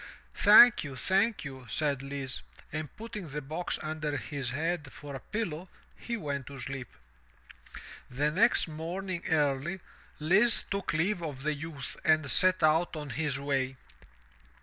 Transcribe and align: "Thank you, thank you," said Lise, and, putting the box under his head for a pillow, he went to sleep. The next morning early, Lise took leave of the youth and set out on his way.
"Thank 0.33 0.83
you, 0.83 0.95
thank 0.95 1.45
you," 1.45 1.67
said 1.69 2.01
Lise, 2.01 2.41
and, 2.71 2.89
putting 2.95 3.27
the 3.27 3.39
box 3.39 3.77
under 3.83 4.17
his 4.17 4.49
head 4.49 4.91
for 4.91 5.13
a 5.13 5.19
pillow, 5.19 5.69
he 5.95 6.17
went 6.17 6.47
to 6.47 6.57
sleep. 6.57 6.87
The 8.09 8.31
next 8.31 8.67
morning 8.67 9.21
early, 9.29 9.79
Lise 10.19 10.65
took 10.71 10.93
leave 10.93 11.21
of 11.21 11.43
the 11.43 11.53
youth 11.53 11.97
and 12.03 12.27
set 12.31 12.63
out 12.63 12.95
on 12.95 13.11
his 13.11 13.39
way. 13.39 13.77